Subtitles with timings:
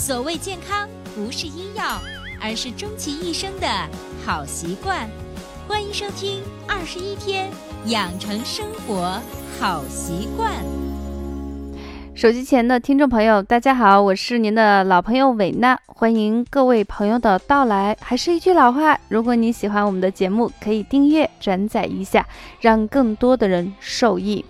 [0.00, 2.00] 所谓健康，不是医药，
[2.40, 3.68] 而是终其一生的
[4.24, 5.06] 好习惯。
[5.68, 7.50] 欢迎收听《二十一天
[7.84, 9.20] 养成生活
[9.60, 10.54] 好习惯》。
[12.14, 17.94] 手机前的听众朋友，大家好，我是您的老朋友伟娜，欢迎各位朋友的到来。
[18.00, 22.26] 还是一句老话，如果你喜欢我们的节目，可以订阅、转载一下，
[22.58, 24.42] 让更多的人受益。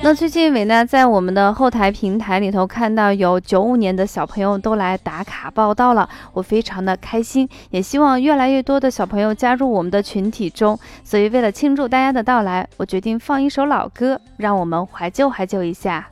[0.00, 10.78] 那最近伟娜在我们的后台平台里头看到有九五年的小朋友都来打卡报道了，我非常的开心，也希望越来越多的小朋友加入我们的群体中。
[11.04, 16.08] 所以为了庆祝大家的到来，我决定放一首老歌，让我们怀旧怀旧一下。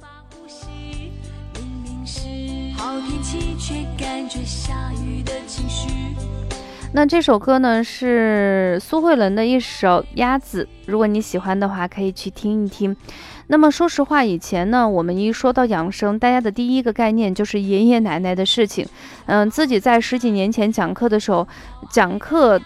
[6.93, 12.97] 那这首歌呢是苏慧伦的一首《鸭子》，如果你喜欢的话，可以去听一听。
[13.49, 18.85] 那么说实话，以前呢，我们一说到养生，大家的第一个概念就是爷爷奶奶的事情。
[19.27, 21.47] 嗯，自己在十几年前讲课的时候，
[21.89, 22.61] 讲课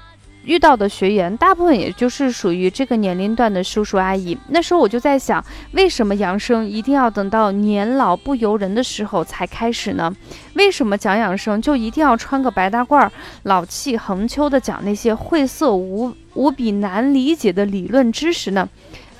[0.44, 4.36] 遇到的学员，大部分也就是属于这个年龄段的叔叔阿姨。
[4.48, 10.10] 那时候我就在想，为什么养生一定要等到年老不由人的时候才开始呢？
[10.54, 13.10] 为什么讲养生就一定要穿个白大褂，
[13.42, 18.66] 老气横秋的讲那些晦涩无无比难理解的理论知识呢？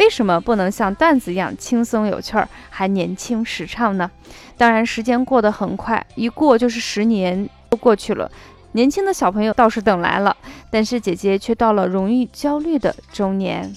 [0.01, 4.11] 为什么不能像段子一样轻松有趣儿，还年轻时尚呢？
[4.57, 8.31] 当然，时间过得很快，一过就是十年都过去了。
[8.73, 10.35] 年轻的小朋友倒是等来了，
[10.71, 13.71] 但是姐姐却到了容易焦虑的中年。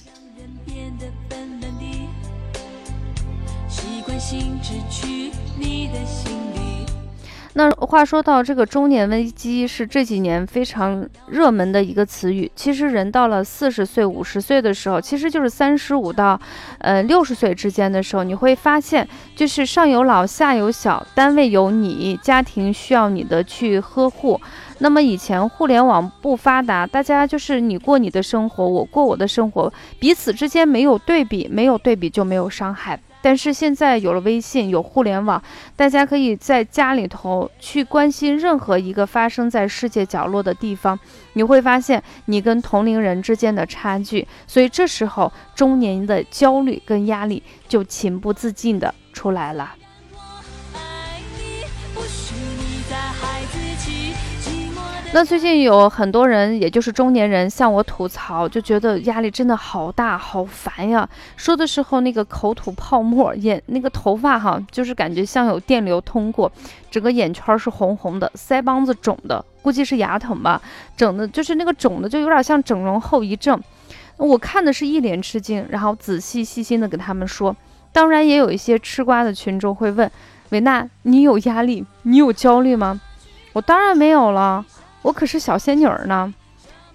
[3.68, 4.58] 习惯性
[5.60, 6.73] 你的心。
[7.56, 12.52] 那话说到这个中年危机，是这几年非常热门的一个词语。
[12.56, 16.40] 其实人到了四十岁、五十岁的时候，其实就是三十五到，
[16.80, 24.42] 呃六十岁之间的时候，你会发现，就是上有老下有小，单位有你，家庭需要你的去呵护。
[24.80, 33.00] 那么以前互联网不发达，大家就是你过你的生活，我过我的生活，彼此之间没有对比，没有对比就没有伤害。
[33.24, 35.42] 但是现在有了微信，有互联网，
[35.78, 41.00] 大家可以在家里头去关心任何一个发生在世界角落的地方，
[41.32, 49.74] 你会发现你跟同龄人之间的差距，所以这时候中年的焦虑跟压力就情不自禁的出来了。
[55.16, 61.08] 那最近有很多人，也就是中年人，向我吐槽，就觉得压力真的好大，好烦呀。
[61.38, 66.52] 说的时候那个口吐泡沫，眼那个头发哈，就是感觉像有电流通过，
[66.90, 70.60] 整个眼圈是红红的，腮帮子肿的，估计是牙疼吧，
[70.98, 73.62] 整的就是那个肿的，就有点像整容后遗症。
[74.18, 77.56] 我看的是一脸吃惊，然后仔细细心的跟他们说。
[77.92, 80.10] 当然也有一些吃瓜的群众会问，
[80.50, 83.00] 维娜，你有压力，你有焦虑吗？
[83.54, 84.66] 我当然没有了。
[85.04, 86.34] 我可是小仙女儿呢，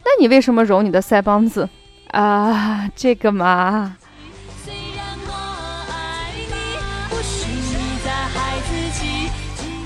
[0.04, 1.68] 那你为什么揉你的腮帮子
[2.10, 2.90] 啊？
[2.96, 3.96] 这个嘛。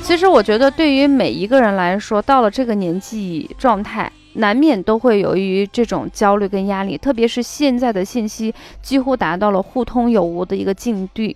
[0.04, 11.34] 其实我觉得，对于每一个人来说，到了这个年纪状态，难免都会由于这种焦虑跟压力，特别是现在的信息几乎达到了互通有无的一个境地。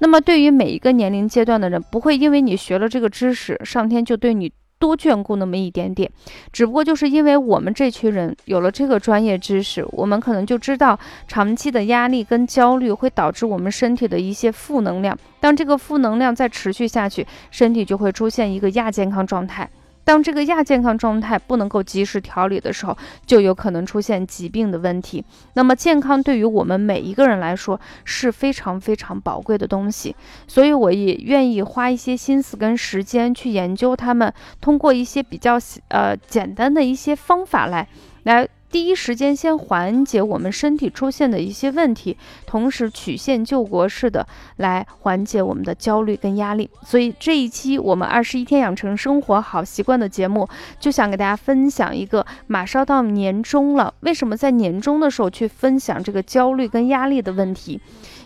[0.00, 4.52] 那么，对于每一个年龄阶段的人，不会因为你学了这个知识，上天就对你。
[4.78, 6.10] 多眷顾那么一点点，
[6.52, 15.18] 只不过就是因为我们这群人有了这个专业知识，我们可能就知道长期的压力跟焦虑会导致我们身体的一些负能量。
[15.40, 19.68] 当这个负能量再持续下去，身体就会出现一个亚健康状态。
[20.08, 22.96] 当这个亚健康状态不能够及时调理的时候，
[23.26, 25.22] 就有可能出现疾病的问题。
[25.52, 34.32] 那么，健康对于我们每一个人来说是非常非常宝贵的东西，所以我也愿意花一些心思跟时间去研究他们，
[34.62, 35.58] 通过一些比较
[35.88, 37.86] 呃简单的一些方法来
[38.22, 38.48] 来。
[38.70, 44.26] 第一时间先缓解我们身体出现的一些问题，同时曲线救国式的
[44.56, 46.68] 来缓解我们的焦虑跟压力。
[46.84, 50.46] 所以这一期我们二十一天养成生活好习惯的节目，
[50.78, 57.80] 就想给大家分享一个，马上到年终了，为什么在年终的时候去分享这个焦虑跟压力的问题？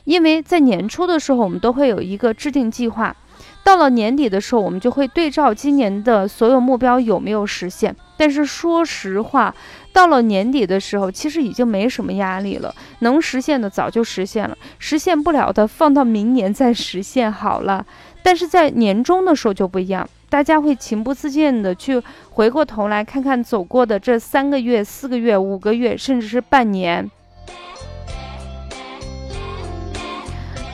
[0.04, 3.14] 因为在年初的时候，我们都会有一个制定计划。
[3.64, 7.94] 到了年底的时候，我们就会对照今年的所有目标有没有实现。
[8.22, 9.52] 但是说实话，
[9.92, 12.72] 到了年底的时候，其实已经没什么压力了。
[13.00, 17.84] 能实现的早就实现了，实现不了的放到明年再实现好了。
[18.22, 27.10] 但是在年终的时候就不一样，大家会情不自禁的去回过头来看看走过的这三个月、四个月、五个月，甚至是半年。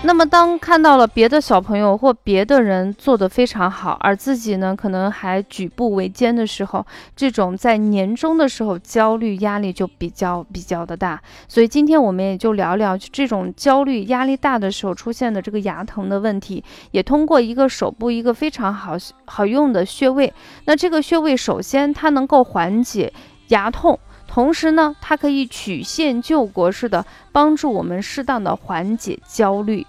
[0.04, 6.86] 那么，当看到了别的小朋友或别的人做得非常好，而自己呢可能还举步维艰的时候，
[7.16, 11.20] 这种在年终的时候焦虑压力就比较比较的大。
[11.48, 16.62] 所以今天我们也就聊聊这种焦虑压力大的时候出现的这个牙疼的问题，
[16.92, 18.96] 也通过一个手部一个非常好
[19.26, 20.32] 好用的穴位。
[20.64, 23.12] 那这个穴位首先它能够缓解
[23.48, 23.98] 牙痛。
[24.28, 29.84] 同时呢，它可以曲线救国似的帮助我们适当的缓解焦虑，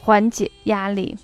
[0.00, 1.18] 缓解压力。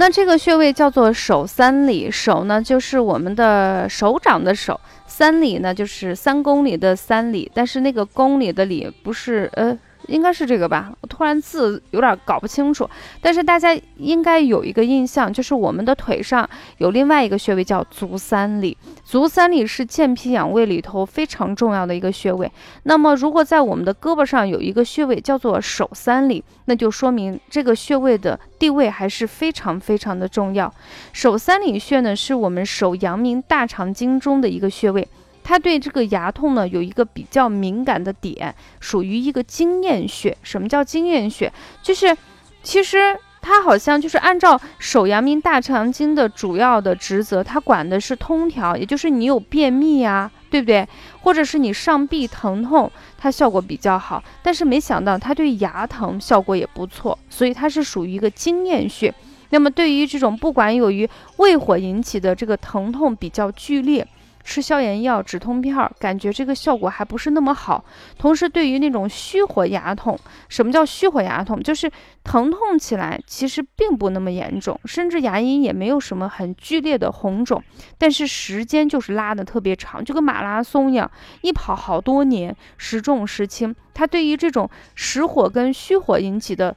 [0.00, 4.78] 那这个穴位叫做手三里，手呢就是我们的手掌的手。
[5.18, 9.76] 三里呢，就是三公里的三里，但是那个公里的里不是呃。
[10.08, 12.88] 应该是这个吧，我突然字有点搞不清楚，
[13.20, 22.50] 但是大家应该有一个印象，就是我们的腿上有另外一个穴位叫足三里，足三里是健脾养胃里头非常重要的一个穴位。
[22.84, 30.72] 那么如果在我们的胳膊上有一个穴位叫做手三里，那就说明这个穴位的地位还是非常非常的重要。
[31.12, 35.06] 手三里穴呢，是我们手阳明大肠经中的一个穴位。
[35.48, 40.36] 它对这个牙痛呢有一个比较敏感的点，属于一个经验穴。
[40.42, 41.50] 什么叫经验穴？
[41.82, 42.14] 就是
[42.62, 50.86] 其实它好像就是按照手阳明大肠经的主要的职责，它管的是通调，也就是你有便秘呀，对不对？
[51.22, 54.22] 或者是你上臂疼痛，它效果比较好。
[54.42, 59.14] 但是没想到它对牙疼效果也不错，所以它是属于一个经验穴。
[59.48, 61.08] 那么对于这种不管由于
[61.38, 64.06] 胃火引起的这个疼痛比较剧烈。
[64.48, 67.84] 吃消炎药、止痛片，感觉这个效果还不是那么好。
[68.16, 70.18] 同时，对于那种虚火牙痛，
[70.48, 71.62] 什么叫虚火牙痛？
[71.62, 71.92] 就是
[72.24, 77.62] 疼痛起来其实并不那么严重，甚至牙龈也没有什么很剧烈的红肿，
[77.98, 81.10] 但是时间就是拉的特别长，就跟马拉松一样，
[81.42, 83.76] 一跑好多年，时重时轻。
[83.92, 86.74] 它对于这种实火跟虚火引起的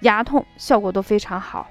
[0.00, 1.70] 牙痛效果都非常好。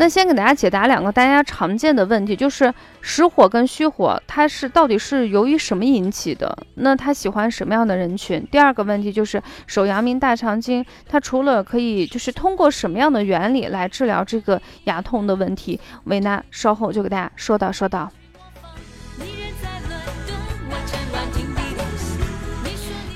[0.00, 6.56] 那先给大家解答两个大家常见的问题，就是实火跟虚火，它是到底是由于什么引起的？
[6.76, 8.42] 那他喜欢什么样的人群？
[8.50, 15.78] 第二个问题就是手阳明大肠经，它除了可以就是通过什么样的原理来治疗这个牙痛的问题？
[16.04, 18.10] 维娜稍后就给大家说道说道。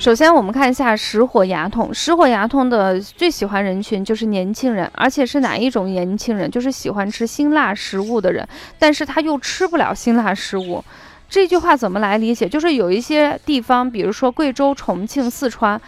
[0.05, 1.91] 首先，我们看一下实火牙痛。
[1.91, 6.51] 实火牙痛的最喜欢人群就是年轻人，而且是哪一种年轻人？
[6.51, 8.47] 就是喜欢吃辛辣食物的人，
[8.77, 10.85] 但是他又吃不了辛辣食物。
[11.27, 12.47] 这句话怎么来理解？
[12.47, 15.81] 就是有一些地方，比如说贵州、重庆、四川。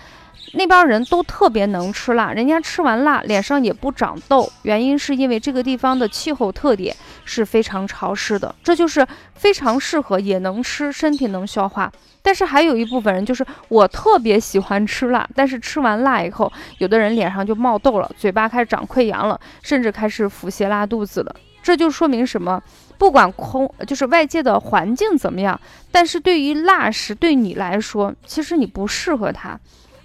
[0.53, 6.95] 那边人都特别能吃辣，人家吃完辣脸上也不长痘，原因是因为这个地方的气候特点
[7.25, 9.05] 是非常潮湿的，这就是
[9.35, 11.91] 非常适合也能吃，身体能消化。
[12.21, 21.35] 但是还有一部分人就是我特别喜欢吃辣， 但是吃完辣以后，有的人脸上就冒痘了，嘴巴开始长溃疡了，甚至开始腹泻拉肚子了。
[21.61, 22.61] 这就说明什么？
[22.97, 25.59] 不管空就是外界的环境怎么样，
[25.91, 29.59] 但是对于辣食对你来说，其实你不适合它。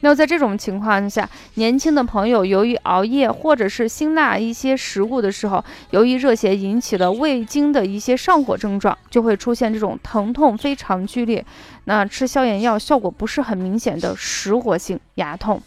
[0.05, 11.45] 那在这种情况下，年轻的朋友由于熬夜或者是辛辣一些食物的时候，由于热邪引起的胃经的一些上火症状，就会出现这种疼痛非常剧烈。
[11.85, 15.63] 那吃消炎药效果不是很明显的实火性牙痛。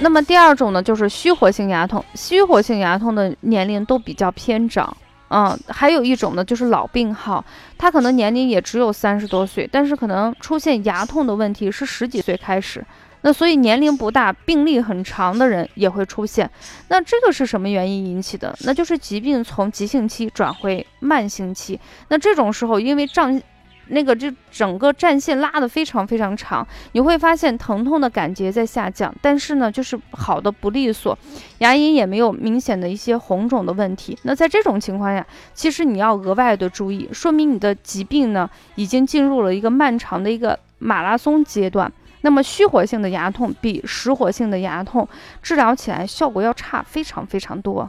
[0.00, 2.04] 那么第二种呢，就是虚火性牙痛。
[2.14, 4.96] 虚火性牙痛的年龄都比较偏长。
[5.34, 7.44] 嗯，还有一种呢，就是老病号，
[7.76, 12.84] 他可能年龄也只有三十多岁，但是可能出现牙痛的问题是十几岁开始，
[13.22, 16.48] 那所以年龄不大、病历很长的人也会出现。
[16.86, 18.56] 那这个是什么原因引起的？
[18.60, 21.80] 那就是疾病从急性期转回慢性期。
[22.10, 23.42] 那这种时候，因为胀。
[23.88, 31.16] 那个就整个战线拉得非常非常长，你会发现疼痛的感觉在下降，但是呢，就是好的不利索，
[31.58, 34.18] 牙龈也没有明显的一些红肿的问题。
[34.22, 41.92] 那在这种情况下，其实你要额外的注意，说明你的疾病呢已经进入了一个漫长的一个马拉松阶段。
[42.22, 45.06] 那么虚火性的牙痛比实火性的牙痛
[45.42, 47.86] 治疗起来效果要差非常非常多。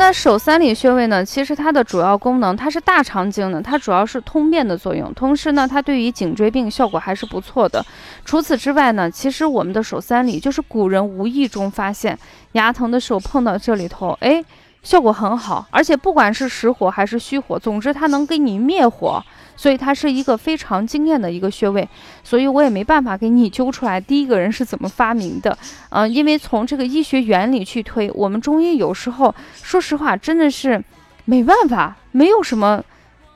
[0.00, 1.22] 那手三里穴位呢？
[1.22, 5.12] 其实它的主要功能，它是大肠经的，它主要是通便的作用。
[5.12, 7.84] 同时呢，它对于颈椎病效果还是不错的。
[8.24, 12.18] 除此之外呢，其实我们的手三里就是古人无意中发现
[12.52, 14.42] 牙疼的时候碰到这里头，哎，
[14.82, 15.66] 效果很好。
[15.70, 19.22] 而且不管是实火还是虚火，总之它能给你灭火。
[19.60, 21.86] 所以它是一个非常惊艳的一个穴位，
[22.24, 25.54] 所以我也没办法给你揪出来第一个人是怎么发明的，
[25.90, 30.82] 嗯，因为从这个医学原理去推，我们中医有时候说实话真的是
[31.26, 32.82] 没办法，没有什么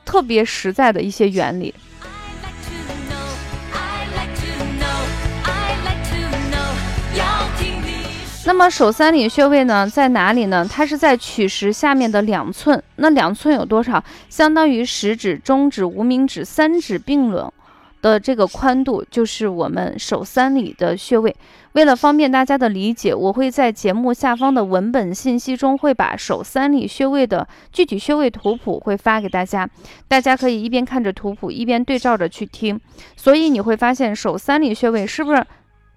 [0.03, 1.71] 特别实在的一些原理。
[8.47, 10.63] 那么手三里穴位呢，在哪里呢？
[10.69, 12.81] 它是在曲石下面的两寸。
[12.97, 14.03] 那两寸有多少？
[14.29, 17.51] 相当于食指、中指、无名指三指并拢
[18.03, 21.35] 的这个宽度，就是我们手三里的穴位。
[21.71, 29.67] 为了方便大家的理解，我会在节目下方的文本信息中会把手三里穴位的具体穴位图谱会发给大家，
[30.07, 32.79] 大家可以一边看着图谱，一边对照着去听。
[33.17, 35.43] 所以你会发现手三里穴位是不是？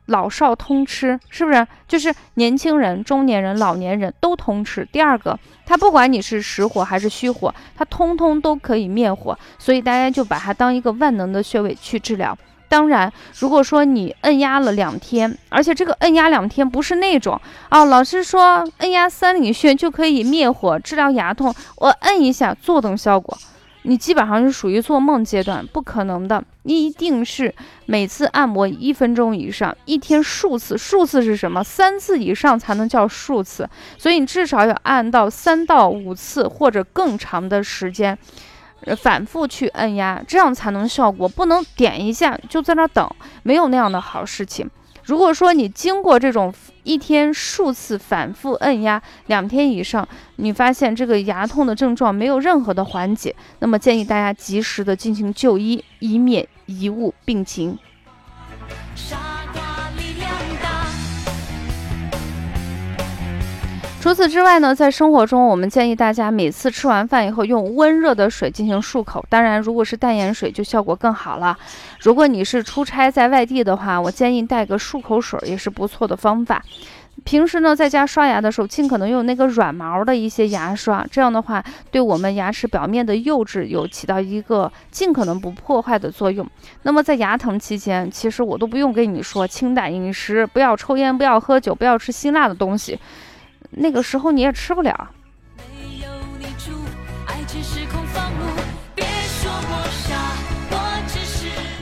[0.08, 1.66] 老少通吃，是不是？
[1.86, 4.86] 就是年轻人、中年人、老年人都通吃。
[4.92, 12.36] 第二个，它不管你是实火还是虚火，它通通都可以灭火，所以大家就把它当一个万能的穴位去治疗。
[12.70, 23.36] 当然，如果说你摁压了两天，而且这个摁压两天不是那种啊，老师说摁压三里穴就可以灭火、治疗牙痛，我摁一下坐等效果。
[23.82, 26.42] 你基本上是属于做梦阶段，不可能的。
[26.64, 27.54] 你一定是
[27.86, 31.64] 每次按摩一分钟以上，一天数次，数次是什么？
[31.64, 33.68] 三次以上才能叫数次。
[33.96, 38.18] 所以你至少要按到三到五次或者更长的时间，
[39.00, 41.28] 反复去按压，这样才能效果。
[41.28, 43.08] 不能点一下就在那等，
[43.42, 44.68] 没有那样的好事情。
[45.04, 46.52] 如果说你经过这种
[46.88, 57.78] 一天数次反复按压两天以上，你发现这个牙痛的症状没有任何的缓解，那么建议大家及时的进行就医，以免贻误病情。
[64.00, 69.22] 除此之外呢，在生活中，我们建议大家每次吃完饭以后用温热的水进行漱口。
[69.28, 71.58] 当然，如果是淡盐水，就效果更好了。
[72.00, 76.62] 如果你是出差在外地的话，我建议带个漱口水也是不错的方法。
[77.24, 86.48] 平时呢，在家刷牙的时候，尽可能用那个软毛的一些牙刷，这样的话，对我们牙齿表面的釉质有起到一个尽可能不破坏的作用。
[86.82, 92.96] 那么在牙疼期间，其实我都不用跟你说清淡饮食，不要抽烟，不要喝酒，不要吃辛辣的东西。
[93.70, 95.10] 那个时候你也吃不了。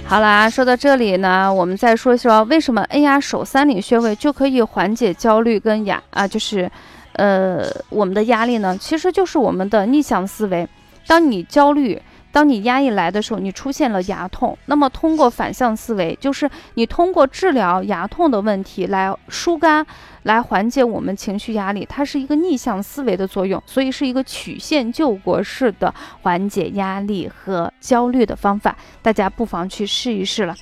[0.04, 6.70] 好啦，说到这里呢，我们再说说为什么按压手三里穴位就可以缓解焦虑跟压啊，就是，
[7.12, 10.68] 呃，我们的压力呢，其实就是我们的逆向思维。
[11.06, 12.00] 当你焦虑。
[12.36, 19.86] 当你压抑来的时候，你出现了牙痛，那么通过反向思维，就是你通过治疗牙痛的问题来疏肝，
[20.24, 30.54] 来缓解我们情绪压力，它是一个逆向思维的作用，所以是一个曲线救国式的缓解压力和焦虑的方法，大家不妨去试一试了。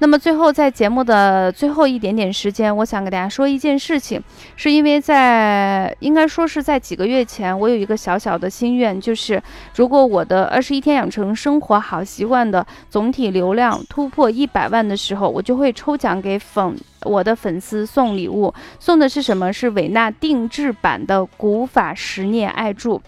[0.00, 4.22] 那么最后，在节目的最后一点点时间，我想给大家说一件事情，
[4.54, 9.42] 是因为在应该说是在几个月前，我有一个小小的心愿，就是
[9.74, 19.52] 如果我的二十一天养成生活好习惯的总体流量突破一百万的时候，我就会抽奖给粉我的粉丝送礼物，送的是什么？
[19.52, 23.02] 是韦纳定制版的古法十念艾柱。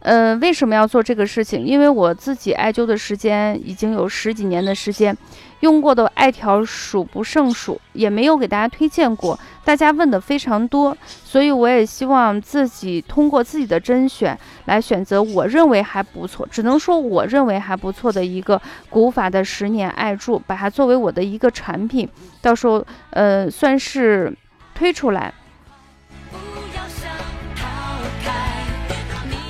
[0.00, 1.64] 呃，为什么要做这个事情？
[1.64, 5.16] 因为我自己艾灸的时间已经有十几年的时间，
[5.60, 9.38] 用过的艾条数不胜数，也没有给大家推荐过。
[9.64, 22.08] 大家问的非常多，所以我也希望自己通过自己的甄选来选择我认为还不错，只能说我认为还不错的一个古法的十年艾柱，把它作为我的一个产品，
[22.40, 24.32] 到时候呃算是
[24.74, 25.34] 推出来。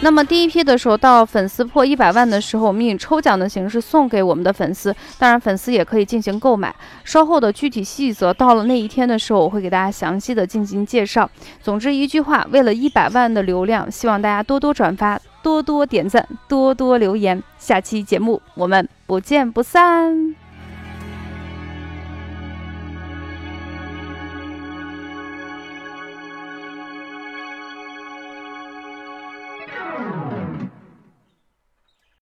[0.00, 4.94] 那么第一批的时候，到粉丝破一百万的时候，我们以抽奖的形式送给我们的粉丝。
[5.18, 6.74] 当然，粉丝也可以进行购买。
[7.04, 11.28] 稍后的具体细则，到了那一天的时候，我会给大家详细的进行介绍。
[11.60, 17.42] 总之一句话，为了一百万的流量，希望大家多多转发、多多点赞、多多留言。
[17.58, 20.47] 下期节目我们不见不散。